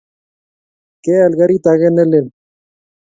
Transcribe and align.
Keal 1.03 1.31
karit 1.37 1.65
ake 1.71 1.89
ne 1.91 2.03
lel. 2.11 2.27